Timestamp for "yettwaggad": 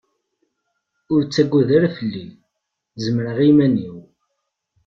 1.23-1.69